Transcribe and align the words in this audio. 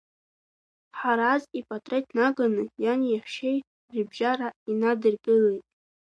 Ҳараз 0.99 1.43
ипатреҭ 1.59 2.05
наганы 2.17 2.63
иани 2.83 3.09
иаҳәшьеи 3.11 3.57
рыбжьара 3.95 4.49
инадыргылеит. 4.71 5.65